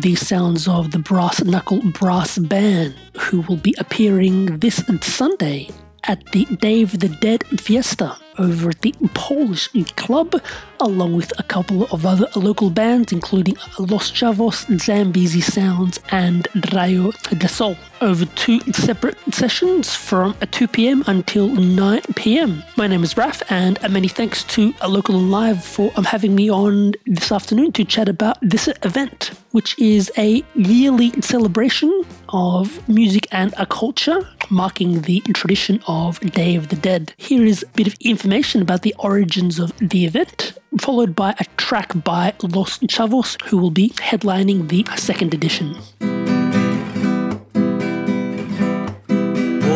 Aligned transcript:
the 0.00 0.14
sounds 0.14 0.68
of 0.68 0.90
the 0.90 0.98
Brass 0.98 1.42
Knuckle 1.42 1.80
Brass 1.92 2.36
Band, 2.36 2.94
who 3.18 3.40
will 3.42 3.56
be 3.56 3.74
appearing 3.78 4.58
this 4.58 4.76
Sunday 5.00 5.70
at 6.04 6.22
the 6.32 6.44
of 6.82 6.98
the 7.00 7.08
Dead 7.20 7.44
Fiesta 7.58 8.14
over 8.38 8.68
at 8.70 8.82
the 8.82 8.94
Polish 9.14 9.70
Club, 9.96 10.34
along 10.80 11.16
with 11.16 11.32
a 11.38 11.42
couple 11.42 11.84
of 11.84 12.04
other 12.04 12.28
local 12.36 12.68
bands, 12.68 13.10
including 13.10 13.56
Los 13.78 14.10
Chavos, 14.10 14.66
Zambezi 14.78 15.40
Sounds, 15.40 15.98
and 16.10 16.46
Rayo 16.74 17.12
de 17.38 17.48
Sol, 17.48 17.76
over 18.00 18.24
two 18.24 18.60
separate 18.72 19.16
sessions 19.32 19.94
from 19.94 20.36
2 20.50 20.68
pm 20.68 21.04
until 21.06 21.48
9 21.48 22.00
pm. 22.14 22.62
My 22.76 22.86
name 22.86 23.02
is 23.02 23.16
Raf, 23.16 23.42
and 23.50 23.78
many 23.90 24.08
thanks 24.08 24.44
to 24.44 24.74
a 24.80 24.88
local 24.88 25.18
live 25.18 25.64
for 25.64 25.92
um, 25.96 26.04
having 26.04 26.34
me 26.34 26.50
on 26.50 26.94
this 27.06 27.32
afternoon 27.32 27.72
to 27.72 27.84
chat 27.84 28.08
about 28.08 28.38
this 28.42 28.68
event, 28.82 29.32
which 29.52 29.78
is 29.78 30.10
a 30.18 30.42
yearly 30.54 31.10
celebration 31.20 32.02
of 32.28 32.86
music 32.88 33.26
and 33.32 33.54
a 33.58 33.66
culture 33.66 34.28
marking 34.50 35.02
the 35.02 35.20
tradition 35.34 35.82
of 35.86 36.20
Day 36.20 36.56
of 36.56 36.68
the 36.68 36.76
Dead. 36.76 37.14
Here 37.16 37.44
is 37.44 37.62
a 37.62 37.66
bit 37.76 37.86
of 37.86 37.94
information 38.00 38.62
about 38.62 38.82
the 38.82 38.94
origins 38.98 39.58
of 39.58 39.72
the 39.78 40.04
event, 40.04 40.58
followed 40.80 41.14
by 41.14 41.34
a 41.38 41.44
track 41.56 41.92
by 42.04 42.34
Los 42.42 42.78
Chavos, 42.78 43.40
who 43.42 43.58
will 43.58 43.70
be 43.70 43.90
headlining 43.90 44.68
the 44.68 44.84
second 44.96 45.34
edition. 45.34 45.76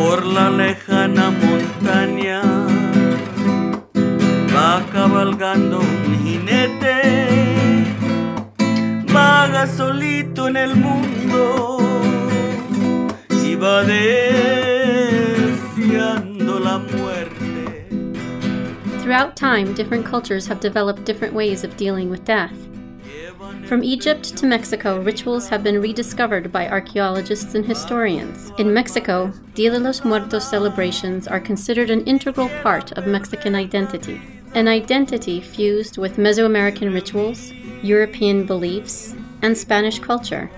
Por 0.03 0.25
la 0.25 0.49
lejana 0.49 1.29
montaña 1.29 2.41
va 4.53 4.83
cabalgando 4.91 5.79
un 5.79 6.17
jinete, 6.23 7.85
vaga 9.13 9.67
solito 9.67 10.47
en 10.47 10.57
el 10.57 10.75
mundo 10.75 11.77
y 13.45 13.55
va 13.55 13.83
deseando 13.83 14.19
la 16.59 16.79
muerte. 16.79 17.87
Throughout 19.03 19.35
time, 19.35 19.75
different 19.75 20.03
cultures 20.03 20.47
have 20.47 20.59
developed 20.59 21.05
different 21.05 21.35
ways 21.35 21.63
of 21.63 21.77
dealing 21.77 22.09
with 22.09 22.25
death. 22.25 22.57
From 23.71 23.85
Egypt 23.85 24.35
to 24.35 24.45
Mexico, 24.45 24.99
rituals 24.99 25.47
have 25.47 25.63
been 25.63 25.81
rediscovered 25.81 26.51
by 26.51 26.67
archaeologists 26.67 27.55
and 27.55 27.65
historians. 27.65 28.51
In 28.57 28.73
Mexico, 28.73 29.31
Dia 29.53 29.71
de 29.71 29.79
los 29.79 30.03
Muertos 30.03 30.45
celebrations 30.45 31.25
are 31.25 31.39
considered 31.39 31.89
an 31.89 32.03
integral 32.03 32.49
part 32.63 32.91
of 32.97 33.07
Mexican 33.07 33.55
identity, 33.55 34.19
an 34.55 34.67
identity 34.67 35.39
fused 35.39 35.97
with 35.97 36.17
Mesoamerican 36.17 36.93
rituals, 36.93 37.53
European 37.81 38.45
beliefs, 38.45 39.15
and 39.41 39.57
Spanish 39.57 39.99
culture. 39.99 40.51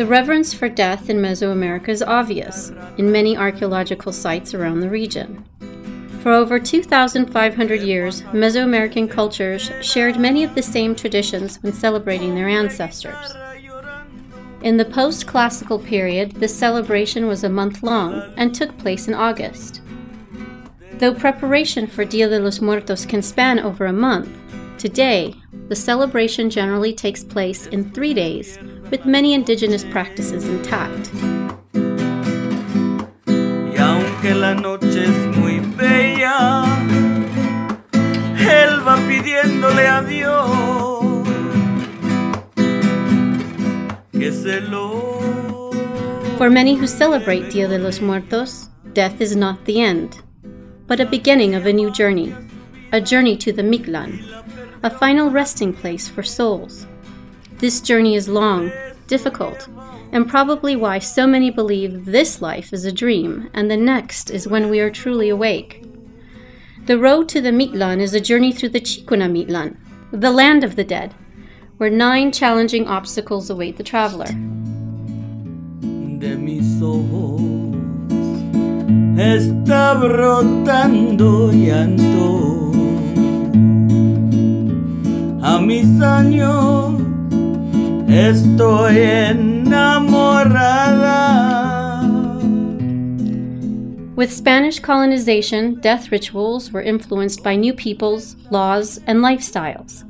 The 0.00 0.06
reverence 0.06 0.54
for 0.54 0.70
death 0.70 1.10
in 1.10 1.18
Mesoamerica 1.18 1.90
is 1.90 2.02
obvious 2.02 2.72
in 2.96 3.12
many 3.12 3.36
archaeological 3.36 4.12
sites 4.12 4.54
around 4.54 4.80
the 4.80 4.88
region. 4.88 5.44
For 6.22 6.32
over 6.32 6.58
2,500 6.58 7.82
years, 7.82 8.22
Mesoamerican 8.32 9.10
cultures 9.10 9.70
shared 9.82 10.18
many 10.18 10.42
of 10.42 10.54
the 10.54 10.62
same 10.62 10.94
traditions 10.94 11.62
when 11.62 11.74
celebrating 11.74 12.34
their 12.34 12.48
ancestors. 12.48 13.36
In 14.62 14.78
the 14.78 14.86
post 14.86 15.26
classical 15.26 15.78
period, 15.78 16.32
this 16.32 16.58
celebration 16.58 17.26
was 17.26 17.44
a 17.44 17.50
month 17.50 17.82
long 17.82 18.32
and 18.38 18.54
took 18.54 18.78
place 18.78 19.06
in 19.06 19.12
August. 19.12 19.82
Though 20.94 21.12
preparation 21.12 21.86
for 21.86 22.06
Dia 22.06 22.30
de 22.30 22.40
los 22.40 22.62
Muertos 22.62 23.04
can 23.04 23.20
span 23.20 23.58
over 23.58 23.84
a 23.84 23.92
month, 23.92 24.30
today 24.80 25.34
the 25.68 25.76
celebration 25.76 26.48
generally 26.48 26.92
takes 26.92 27.22
place 27.22 27.66
in 27.66 27.92
three 27.92 28.14
days, 28.14 28.58
with 28.90 29.04
many 29.04 29.34
indigenous 29.34 29.84
practices 29.84 30.48
intact. 30.48 31.10
Y 33.26 33.76
aunque 33.78 34.34
la 34.34 34.54
noche 34.54 35.04
es 35.04 35.36
muy 35.36 35.60
bella, 35.76 36.64
él 37.92 38.80
va 38.84 38.96
pidiéndole 39.06 39.86
a 39.86 40.02
Dios 40.02 41.28
que 44.12 44.32
se 44.32 44.60
lo 44.62 45.10
For 46.38 46.48
many 46.48 46.74
who 46.74 46.86
celebrate 46.86 47.50
Dia 47.50 47.68
de 47.68 47.78
los 47.78 48.00
Muertos, 48.00 48.70
death 48.94 49.20
is 49.20 49.36
not 49.36 49.62
the 49.66 49.82
end, 49.82 50.22
but 50.86 50.98
a 50.98 51.04
beginning 51.04 51.54
of 51.54 51.66
a 51.66 51.72
new 51.72 51.90
journey, 51.90 52.34
a 52.92 53.00
journey 53.00 53.36
to 53.36 53.52
the 53.52 53.62
Mictlan, 53.62 54.39
a 54.82 54.90
final 54.90 55.30
resting 55.30 55.72
place 55.72 56.08
for 56.08 56.22
souls. 56.22 56.86
This 57.58 57.80
journey 57.80 58.14
is 58.14 58.28
long, 58.28 58.72
difficult, 59.06 59.68
and 60.12 60.28
probably 60.28 60.74
why 60.74 60.98
so 60.98 61.26
many 61.26 61.50
believe 61.50 62.06
this 62.06 62.40
life 62.40 62.72
is 62.72 62.84
a 62.84 62.92
dream 62.92 63.50
and 63.52 63.70
the 63.70 63.76
next 63.76 64.30
is 64.30 64.48
when 64.48 64.70
we 64.70 64.80
are 64.80 64.90
truly 64.90 65.28
awake. 65.28 65.84
The 66.86 66.98
road 66.98 67.28
to 67.30 67.40
the 67.40 67.50
Mictlan 67.50 68.00
is 68.00 68.14
a 68.14 68.20
journey 68.20 68.52
through 68.52 68.70
the 68.70 68.80
Chikuna 68.80 69.30
Mictlan, 69.30 69.76
the 70.10 70.30
land 70.30 70.64
of 70.64 70.76
the 70.76 70.84
dead, 70.84 71.14
where 71.76 71.90
nine 71.90 72.32
challenging 72.32 72.88
obstacles 72.88 73.50
await 73.50 73.76
the 73.76 73.82
traveler. 73.82 74.26
está 79.20 79.94
brotando 79.94 81.52
llanto. 81.52 82.69
A 85.42 85.58
mis 85.58 85.86
años 86.00 87.00
estoy 88.06 88.98
enamorada. 88.98 89.80
With 94.16 94.30
Spanish 94.30 94.80
colonization, 94.80 95.80
death 95.80 96.12
rituals 96.12 96.72
were 96.72 96.82
influenced 96.82 97.42
by 97.42 97.56
new 97.56 97.72
peoples, 97.72 98.36
laws, 98.50 99.00
and 99.06 99.20
lifestyles. 99.20 100.04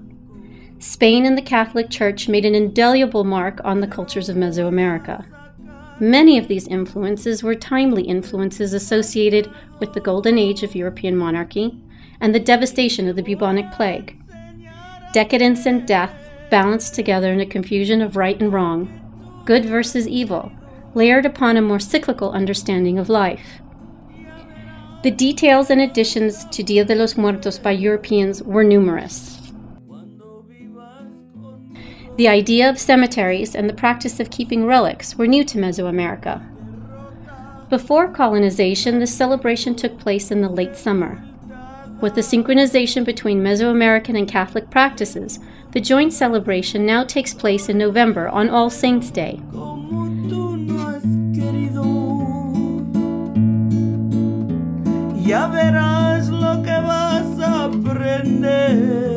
Spain 0.80 1.24
and 1.24 1.38
the 1.38 1.42
Catholic 1.42 1.90
Church 1.90 2.28
made 2.28 2.44
an 2.44 2.56
indelible 2.56 3.22
mark 3.22 3.60
on 3.62 3.80
the 3.80 3.86
cultures 3.86 4.28
of 4.28 4.36
Mesoamerica. 4.36 5.24
Many 6.00 6.38
of 6.38 6.48
these 6.48 6.66
influences 6.66 7.44
were 7.44 7.54
timely 7.54 8.02
influences 8.02 8.72
associated 8.72 9.48
with 9.78 9.92
the 9.92 10.00
golden 10.00 10.38
age 10.38 10.64
of 10.64 10.74
European 10.74 11.16
monarchy 11.16 11.80
and 12.20 12.34
the 12.34 12.40
devastation 12.40 13.06
of 13.08 13.14
the 13.14 13.22
bubonic 13.22 13.70
plague. 13.70 14.19
Decadence 15.12 15.66
and 15.66 15.86
death 15.86 16.14
balanced 16.50 16.94
together 16.94 17.32
in 17.32 17.40
a 17.40 17.46
confusion 17.46 18.00
of 18.00 18.16
right 18.16 18.40
and 18.40 18.52
wrong, 18.52 19.42
good 19.44 19.64
versus 19.64 20.06
evil, 20.06 20.52
layered 20.94 21.26
upon 21.26 21.56
a 21.56 21.62
more 21.62 21.80
cyclical 21.80 22.30
understanding 22.30 22.98
of 22.98 23.08
life. 23.08 23.60
The 25.02 25.10
details 25.10 25.70
and 25.70 25.80
additions 25.80 26.44
to 26.46 26.62
Dia 26.62 26.84
de 26.84 26.94
los 26.94 27.16
Muertos 27.16 27.58
by 27.58 27.72
Europeans 27.72 28.42
were 28.42 28.62
numerous. 28.62 29.38
The 32.16 32.28
idea 32.28 32.68
of 32.68 32.78
cemeteries 32.78 33.54
and 33.54 33.68
the 33.68 33.74
practice 33.74 34.20
of 34.20 34.30
keeping 34.30 34.66
relics 34.66 35.16
were 35.16 35.26
new 35.26 35.42
to 35.44 35.58
Mesoamerica. 35.58 36.46
Before 37.70 38.12
colonization, 38.12 38.98
the 38.98 39.06
celebration 39.06 39.74
took 39.74 39.98
place 39.98 40.30
in 40.30 40.42
the 40.42 40.48
late 40.48 40.76
summer. 40.76 41.24
With 42.00 42.14
the 42.14 42.22
synchronization 42.22 43.04
between 43.04 43.42
Mesoamerican 43.42 44.16
and 44.16 44.26
Catholic 44.26 44.70
practices, 44.70 45.38
the 45.72 45.80
joint 45.80 46.14
celebration 46.14 46.86
now 46.86 47.04
takes 47.04 47.34
place 47.34 47.68
in 47.68 47.76
November 47.76 48.26
on 48.28 48.48
All 48.48 48.70
Saints' 48.70 49.10
Day. 49.10 49.40
Ya 55.26 55.46
verás 55.48 56.28
lo 56.30 56.62
que 56.62 56.80
vas 56.80 57.38
a 57.38 57.64
aprender 57.66 59.09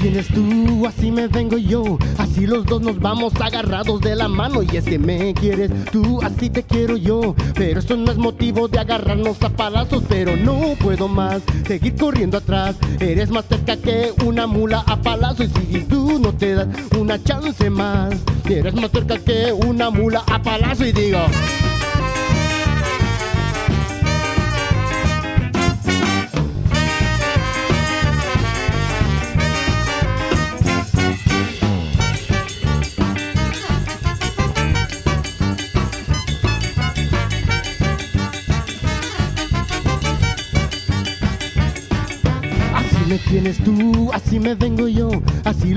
Tienes 0.00 0.28
tú, 0.28 0.86
así 0.86 1.10
me 1.10 1.26
vengo 1.26 1.58
yo. 1.58 1.98
Así 2.18 2.46
los 2.46 2.64
dos 2.64 2.80
nos 2.82 3.00
vamos 3.00 3.32
agarrados 3.40 4.00
de 4.00 4.14
la 4.14 4.28
mano. 4.28 4.62
Y 4.62 4.76
es 4.76 4.84
que 4.84 4.98
me 4.98 5.34
quieres 5.34 5.70
tú, 5.90 6.20
así 6.22 6.50
te 6.50 6.62
quiero 6.62 6.96
yo. 6.96 7.34
Pero 7.54 7.80
esto 7.80 7.96
no 7.96 8.12
es 8.12 8.18
motivo 8.18 8.68
de 8.68 8.78
agarrarnos 8.78 9.42
a 9.42 9.50
palazos. 9.50 10.04
Pero 10.08 10.36
no 10.36 10.74
puedo 10.78 11.08
más 11.08 11.42
seguir 11.66 11.96
corriendo 11.96 12.38
atrás. 12.38 12.76
Eres 13.00 13.30
más 13.30 13.46
cerca 13.46 13.76
que 13.76 14.12
una 14.24 14.46
mula 14.46 14.84
a 14.86 15.00
palazo. 15.00 15.42
Y 15.44 15.48
si 15.48 15.80
tú 15.80 16.18
no 16.20 16.32
te 16.32 16.54
das 16.54 16.68
una 16.96 17.22
chance 17.22 17.68
más, 17.68 18.14
eres 18.48 18.74
más 18.74 18.90
cerca 18.92 19.18
que 19.18 19.52
una 19.52 19.90
mula 19.90 20.22
a 20.26 20.40
palazo. 20.40 20.86
Y 20.86 20.92
digo. 20.92 21.18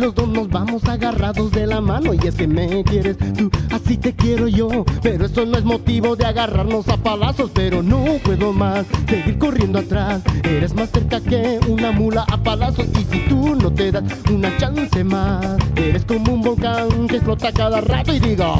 Los 0.01 0.15
dos 0.15 0.27
nos 0.27 0.49
vamos 0.49 0.83
agarrados 0.85 1.51
de 1.51 1.67
la 1.67 1.79
mano. 1.79 2.13
Y 2.13 2.27
es 2.27 2.35
que 2.35 2.47
me 2.47 2.83
quieres 2.83 3.17
tú, 3.17 3.49
así 3.71 3.97
te 3.97 4.13
quiero 4.13 4.47
yo. 4.47 4.83
Pero 5.01 5.25
eso 5.27 5.45
no 5.45 5.57
es 5.57 5.63
motivo 5.63 6.15
de 6.15 6.25
agarrarnos 6.25 6.87
a 6.89 6.97
palazos. 6.97 7.51
Pero 7.53 7.83
no 7.83 8.03
puedo 8.23 8.51
más 8.51 8.85
seguir 9.07 9.37
corriendo 9.37 9.79
atrás. 9.79 10.21
Eres 10.43 10.73
más 10.73 10.89
cerca 10.89 11.21
que 11.21 11.59
una 11.67 11.91
mula 11.91 12.25
a 12.29 12.37
palazos. 12.37 12.87
Y 12.99 13.05
si 13.05 13.19
tú 13.29 13.55
no 13.55 13.71
te 13.71 13.91
das 13.91 14.03
una 14.31 14.57
chance 14.57 15.03
más, 15.03 15.45
eres 15.75 16.03
como 16.03 16.33
un 16.33 16.41
volcán 16.41 17.07
que 17.07 17.17
explota 17.17 17.51
cada 17.51 17.79
rato 17.79 18.11
y 18.13 18.19
digo. 18.19 18.55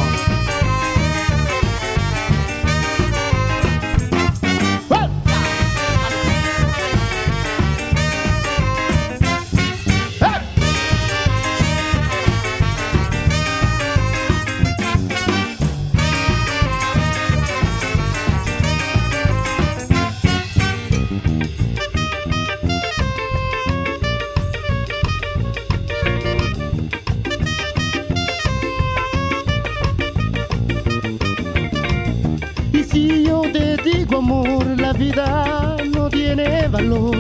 Vida 35.02 35.78
no 35.96 36.10
tiene 36.10 36.68
valor. 36.68 37.18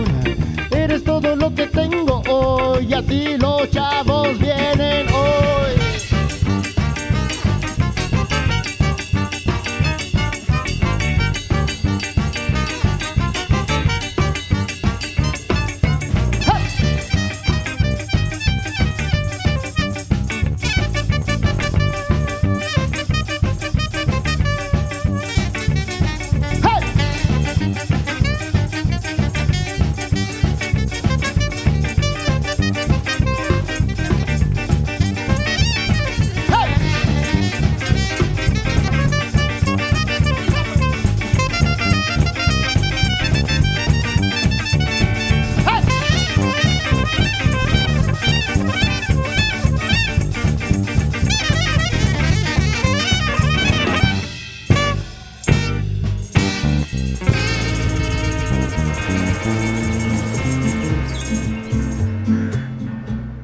Eres 0.69 1.03
todo 1.03 1.35
lo 1.35 1.53
que 1.55 1.65
tengo 1.65 2.21
hoy, 2.29 2.93
así 2.93 3.37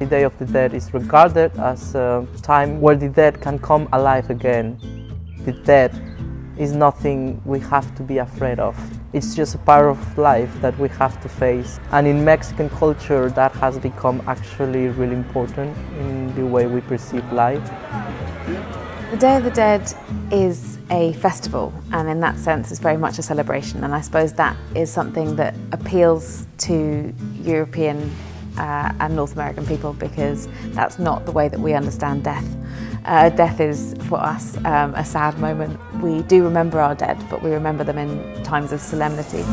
Day 0.08 0.22
of 0.24 0.36
the 0.38 0.46
Dead 0.46 0.74
is 0.74 0.92
regarded 0.94 1.56
as 1.58 1.94
a 1.94 2.26
time 2.42 2.80
where 2.80 2.96
the 2.96 3.08
dead 3.08 3.40
can 3.40 3.58
come 3.58 3.88
alive 3.92 4.30
again. 4.30 4.78
The 5.44 5.52
dead 5.52 5.92
is 6.58 6.72
nothing 6.72 7.40
we 7.44 7.60
have 7.60 7.94
to 7.96 8.02
be 8.02 8.18
afraid 8.18 8.58
of. 8.58 8.76
It's 9.12 9.34
just 9.34 9.54
a 9.54 9.58
part 9.58 9.86
of 9.86 10.18
life 10.18 10.50
that 10.60 10.76
we 10.78 10.88
have 10.88 11.20
to 11.22 11.28
face. 11.28 11.78
And 11.92 12.06
in 12.06 12.24
Mexican 12.24 12.70
culture, 12.70 13.30
that 13.30 13.52
has 13.56 13.78
become 13.78 14.22
actually 14.26 14.88
really 14.88 15.14
important 15.14 15.76
in 16.00 16.34
the 16.34 16.46
way 16.46 16.66
we 16.66 16.80
perceive 16.80 17.30
life. 17.32 17.64
The 19.10 19.18
Day 19.18 19.36
of 19.36 19.44
the 19.44 19.50
Dead 19.50 19.92
is 20.32 20.77
a 20.90 21.12
festival, 21.14 21.72
and 21.92 22.08
in 22.08 22.20
that 22.20 22.38
sense, 22.38 22.70
it's 22.70 22.80
very 22.80 22.96
much 22.96 23.18
a 23.18 23.22
celebration. 23.22 23.84
And 23.84 23.94
I 23.94 24.00
suppose 24.00 24.32
that 24.34 24.56
is 24.74 24.90
something 24.90 25.36
that 25.36 25.54
appeals 25.72 26.46
to 26.58 27.14
European 27.42 28.10
uh, 28.58 28.92
and 29.00 29.14
North 29.14 29.34
American 29.34 29.66
people 29.66 29.92
because 29.92 30.48
that's 30.72 30.98
not 30.98 31.24
the 31.26 31.32
way 31.32 31.48
that 31.48 31.60
we 31.60 31.74
understand 31.74 32.24
death. 32.24 32.46
Uh, 33.04 33.30
death 33.30 33.60
is, 33.60 33.94
for 34.08 34.18
us, 34.18 34.56
um, 34.64 34.94
a 34.94 35.04
sad 35.04 35.38
moment. 35.38 35.78
We 36.02 36.22
do 36.22 36.44
remember 36.44 36.80
our 36.80 36.94
dead, 36.94 37.18
but 37.30 37.42
we 37.42 37.50
remember 37.50 37.84
them 37.84 37.98
in 37.98 38.42
times 38.42 38.72
of 38.72 38.80
solemnity. 38.80 39.44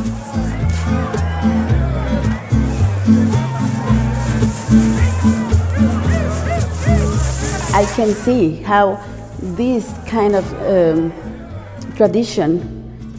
I 7.73 7.85
can 7.95 8.13
see 8.13 8.55
how 8.55 8.95
this 9.55 9.93
kind 10.07 10.35
of 10.35 10.45
um, 10.63 11.13
tradition 11.95 12.59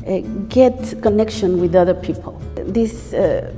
uh, 0.06 0.20
get 0.48 1.02
connection 1.02 1.60
with 1.60 1.74
other 1.74 1.94
people. 1.94 2.40
This 2.54 3.12
uh, 3.12 3.52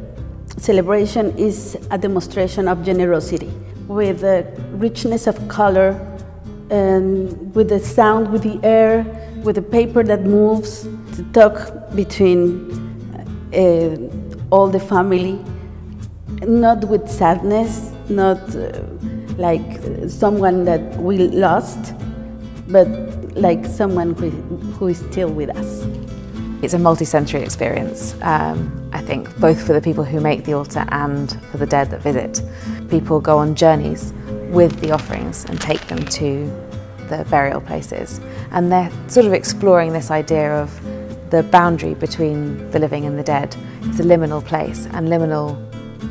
celebration 0.57 1.37
is 1.37 1.77
a 1.91 1.99
demonstration 1.99 2.69
of 2.69 2.85
generosity 2.85 3.51
with 3.87 4.21
the 4.21 4.47
richness 4.73 5.27
of 5.27 5.37
color 5.49 5.91
and 6.71 7.55
with 7.55 7.69
the 7.71 7.81
sound, 7.81 8.31
with 8.31 8.43
the 8.43 8.61
air, 8.63 9.05
with 9.43 9.57
the 9.57 9.63
paper 9.63 10.03
that 10.03 10.23
moves, 10.23 10.87
to 11.15 11.23
talk 11.33 11.73
between 11.95 12.71
uh, 13.55 13.97
all 14.51 14.69
the 14.69 14.81
family, 14.81 15.43
not 16.43 16.85
with 16.85 17.09
sadness, 17.09 17.91
not 18.09 18.39
uh, 18.55 18.83
like 19.37 19.81
someone 20.09 20.65
that 20.65 20.97
we 20.97 21.19
lost, 21.29 21.95
but 22.69 22.87
like 23.35 23.65
someone 23.65 24.15
who, 24.15 24.31
who 24.31 24.89
is 24.89 24.99
still 24.99 25.31
with 25.31 25.51
us. 25.51 25.87
It's 26.61 26.75
a 26.75 26.79
multi-sensory 26.79 27.43
experience, 27.43 28.17
um, 28.23 28.91
I 28.93 29.01
think, 29.01 29.35
both 29.39 29.65
for 29.65 29.73
the 29.73 29.81
people 29.81 30.05
who 30.05 30.21
make 30.21 30.45
the 30.45 30.55
altar 30.55 30.85
and 30.89 31.41
for 31.51 31.57
the 31.57 31.67
dead 31.67 31.91
that 31.91 32.01
visit. 32.01 32.43
People 32.91 33.21
go 33.21 33.39
on 33.39 33.55
journeys 33.55 34.13
with 34.51 34.81
the 34.81 34.91
offerings 34.91 35.45
and 35.45 35.61
take 35.61 35.87
them 35.87 36.05
to 36.05 36.47
the 37.09 37.25
burial 37.31 37.61
places. 37.61 38.21
And 38.51 38.73
they're 38.73 38.91
sort 39.09 39.25
of 39.25 39.33
exploring 39.33 39.93
this 39.93 40.11
idea 40.11 40.53
of 40.61 40.81
the 41.31 41.43
boundary 41.45 41.95
between 41.95 42.71
the 42.71 42.79
living 42.79 43.05
and 43.07 43.19
the 43.19 43.23
dead. 43.23 43.55
It's 43.83 44.01
a 44.01 44.05
liminal 44.05 44.45
place, 44.45 44.87
and 44.93 45.09
liminal 45.09 45.57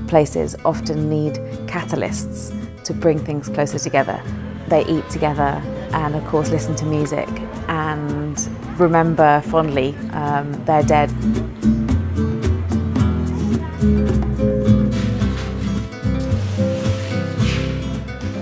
places 0.07 0.55
often 0.63 1.09
need 1.09 1.33
catalysts 1.67 2.53
to 2.83 2.93
bring 2.93 3.19
things 3.19 3.49
closer 3.49 3.79
together. 3.79 4.21
They 4.69 4.85
eat 4.85 5.07
together 5.09 5.61
and, 5.91 6.15
of 6.15 6.25
course, 6.25 6.49
listen 6.49 6.75
to 6.75 6.85
music 6.85 7.29
and 7.67 8.49
remember 8.79 9.41
fondly 9.41 9.95
um, 10.11 10.51
their 10.65 10.83
dead. 10.83 11.09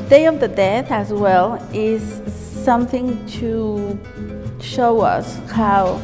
Day 0.09 0.25
of 0.27 0.39
the 0.39 0.47
Dead 0.47 0.85
as 0.89 1.11
well 1.11 1.55
is 1.73 2.21
something 2.63 3.25
to 3.27 3.99
show 4.61 5.01
us 5.01 5.37
how 5.49 5.99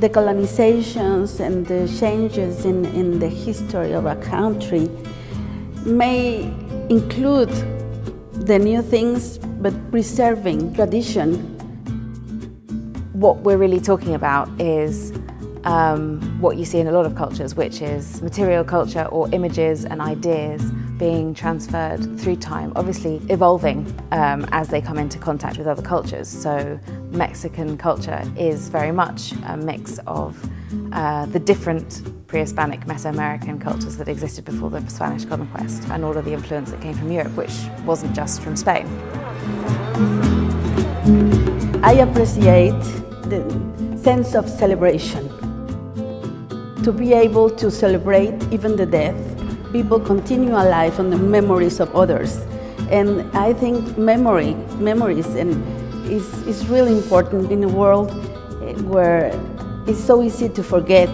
the 0.00 0.08
colonizations 0.08 1.40
and 1.40 1.66
the 1.66 1.86
changes 1.98 2.64
in, 2.64 2.84
in 2.86 3.18
the 3.18 3.28
history 3.28 3.92
of 3.92 4.06
a 4.06 4.16
country 4.16 4.88
may 5.84 6.42
include 6.88 7.50
the 8.32 8.58
new 8.58 8.82
things 8.82 9.38
but 9.60 9.74
preserving 9.90 10.74
tradition 10.74 11.56
what 13.20 13.36
we're 13.40 13.58
really 13.58 13.80
talking 13.80 14.14
about 14.14 14.48
is 14.60 15.12
um, 15.64 16.20
what 16.40 16.56
you 16.56 16.64
see 16.64 16.78
in 16.78 16.86
a 16.86 16.92
lot 16.92 17.04
of 17.04 17.14
cultures, 17.14 17.54
which 17.54 17.82
is 17.82 18.22
material 18.22 18.64
culture 18.64 19.04
or 19.06 19.28
images 19.32 19.84
and 19.84 20.00
ideas 20.00 20.62
being 20.98 21.34
transferred 21.34 22.18
through 22.18 22.36
time, 22.36 22.72
obviously 22.76 23.20
evolving 23.28 23.86
um, 24.12 24.46
as 24.52 24.68
they 24.68 24.80
come 24.80 24.98
into 24.98 25.18
contact 25.18 25.58
with 25.58 25.66
other 25.66 25.82
cultures. 25.82 26.28
So 26.28 26.78
Mexican 27.10 27.76
culture 27.76 28.22
is 28.38 28.68
very 28.68 28.92
much 28.92 29.32
a 29.46 29.56
mix 29.56 29.98
of 30.06 30.42
uh, 30.92 31.26
the 31.26 31.38
different 31.38 32.02
pre-Hispanic 32.26 32.80
Mesoamerican 32.82 33.60
cultures 33.60 33.96
that 33.96 34.08
existed 34.08 34.44
before 34.44 34.70
the 34.70 34.86
Spanish 34.88 35.24
conquest 35.24 35.82
and 35.90 36.04
all 36.04 36.16
of 36.16 36.24
the 36.24 36.32
influence 36.32 36.70
that 36.70 36.80
came 36.80 36.94
from 36.94 37.10
Europe, 37.10 37.34
which 37.36 37.52
wasn't 37.84 38.14
just 38.14 38.40
from 38.40 38.56
Spain. 38.56 38.86
I 41.82 41.92
appreciate 41.94 42.80
the 43.28 43.42
sense 44.02 44.34
of 44.34 44.48
celebration. 44.48 45.28
To 46.84 46.92
be 46.92 47.12
able 47.12 47.50
to 47.50 47.70
celebrate 47.70 48.34
even 48.52 48.76
the 48.76 48.86
death 48.86 49.30
people 49.72 50.00
continue 50.00 50.52
alive 50.52 50.98
on 50.98 51.10
the 51.10 51.16
memories 51.16 51.80
of 51.80 51.94
others. 51.94 52.36
And 52.90 53.30
I 53.36 53.52
think 53.52 53.96
memory, 53.96 54.54
memories, 54.78 55.26
and 55.34 55.54
is, 56.10 56.26
is 56.46 56.66
really 56.66 56.92
important 56.92 57.52
in 57.52 57.62
a 57.62 57.68
world 57.68 58.10
eh, 58.62 58.74
where 58.82 59.30
it's 59.86 60.02
so 60.02 60.22
easy 60.22 60.48
to 60.48 60.62
forget 60.62 61.08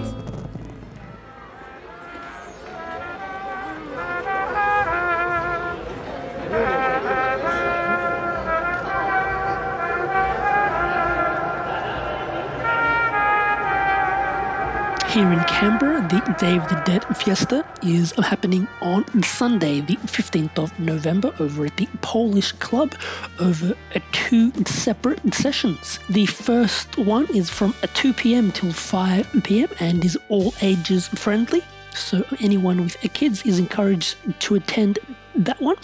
the 16.09 16.37
Day 16.39 16.57
of 16.57 16.69
the 16.69 16.81
Dead 16.85 17.05
Fiesta 17.17 17.67
is 17.83 18.13
happening 18.13 18.69
on 18.81 19.05
Sunday, 19.23 19.81
the 19.81 19.97
15th 19.97 20.59
of 20.59 20.79
November, 20.79 21.35
over 21.41 21.67
at 21.67 21.77
the 21.77 21.89
Polish 22.01 22.53
Club 22.53 22.95
over 23.41 23.75
two 24.13 24.53
separate 24.65 25.35
sessions. 25.35 25.99
The 26.09 26.27
first 26.27 26.97
one 26.99 27.27
is 27.35 27.51
from 27.51 27.75
2 27.95 28.13
pm 28.13 28.53
till 28.53 28.73
5 28.73 29.41
pm 29.43 29.69
and 29.81 30.05
is 30.05 30.17
all 30.29 30.55
ages 30.63 31.09
friendly. 31.09 31.63
So 31.95 32.25
anyone 32.41 32.83
with 32.83 32.97
kids 33.15 33.43
is 33.45 33.59
encouraged 33.59 34.17
to 34.41 34.55
attend 34.55 34.99
that 35.35 35.61
one 35.61 35.77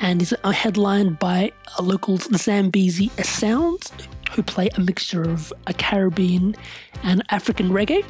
and 0.00 0.20
is 0.22 0.34
headlined 0.44 1.18
by 1.18 1.52
a 1.78 1.82
local 1.82 2.16
Zambezi 2.18 3.10
Sounds 3.22 3.92
who 4.32 4.42
play 4.42 4.68
a 4.76 4.80
mixture 4.80 5.22
of 5.22 5.52
a 5.66 5.72
Caribbean 5.74 6.54
and 7.02 7.22
African 7.30 7.70
reggae, 7.70 8.04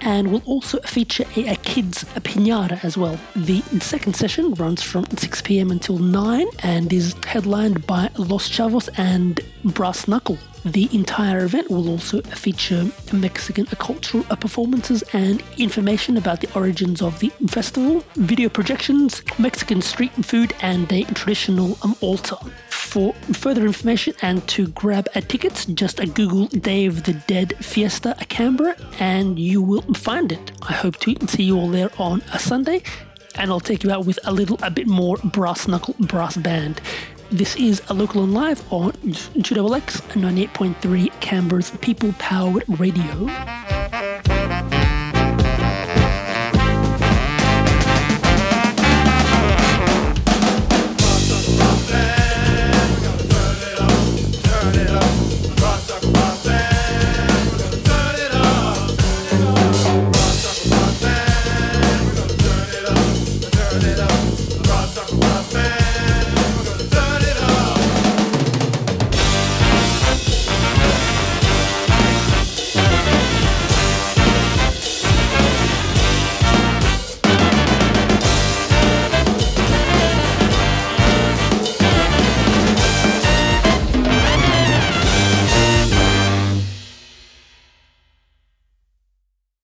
and 0.00 0.32
will 0.32 0.42
also 0.46 0.80
feature 0.80 1.24
a, 1.36 1.48
a 1.48 1.56
kids 1.56 2.02
a 2.16 2.20
pinata 2.20 2.82
as 2.84 2.96
well. 2.96 3.18
The 3.36 3.60
second 3.80 4.14
session 4.14 4.54
runs 4.54 4.82
from 4.82 5.06
6 5.16 5.42
p.m. 5.42 5.70
until 5.70 5.98
9 5.98 6.46
and 6.62 6.92
is 6.92 7.14
headlined 7.26 7.86
by 7.86 8.10
Los 8.16 8.48
Chavos 8.48 8.88
and 8.96 9.40
Brass 9.64 10.08
Knuckle. 10.08 10.38
The 10.64 10.90
entire 10.92 11.44
event 11.44 11.70
will 11.70 11.88
also 11.88 12.20
feature 12.20 12.84
Mexican 13.12 13.64
cultural 13.66 14.24
performances 14.24 15.02
and 15.14 15.42
information 15.56 16.18
about 16.18 16.42
the 16.42 16.52
origins 16.54 17.00
of 17.00 17.18
the 17.20 17.30
festival, 17.48 18.04
video 18.16 18.50
projections, 18.50 19.22
Mexican 19.38 19.80
street 19.80 20.12
food, 20.24 20.52
and 20.60 20.90
a 20.92 21.04
traditional 21.04 21.78
um, 21.82 21.96
altar. 22.02 22.36
For 22.90 23.12
further 23.32 23.66
information 23.66 24.14
and 24.20 24.44
to 24.48 24.66
grab 24.66 25.08
a 25.14 25.20
tickets, 25.20 25.64
just 25.64 26.00
uh, 26.00 26.06
Google 26.06 26.48
Day 26.48 26.86
of 26.86 27.04
the 27.04 27.12
Dead 27.12 27.54
Fiesta 27.64 28.16
at 28.18 28.28
Canberra 28.28 28.74
and 28.98 29.38
you 29.38 29.62
will 29.62 29.82
find 29.94 30.32
it. 30.32 30.50
I 30.62 30.72
hope 30.72 30.96
to 31.02 31.14
see 31.28 31.44
you 31.44 31.56
all 31.56 31.68
there 31.68 31.92
on 31.98 32.20
a 32.32 32.40
Sunday 32.40 32.82
and 33.36 33.48
I'll 33.48 33.60
take 33.60 33.84
you 33.84 33.92
out 33.92 34.06
with 34.06 34.18
a 34.24 34.32
little 34.32 34.58
a 34.64 34.72
bit 34.72 34.88
more 34.88 35.18
brass 35.18 35.68
knuckle 35.68 35.94
brass 36.00 36.36
band. 36.36 36.80
This 37.30 37.54
is 37.54 37.80
a 37.90 37.94
local 37.94 38.24
and 38.24 38.34
live 38.34 38.60
on 38.72 38.90
2XX 38.90 40.00
98.3 40.48 41.20
Canberra's 41.20 41.70
People 41.80 42.12
Powered 42.18 42.64
Radio. 42.80 43.79
da 63.80 63.94
da 63.96 64.09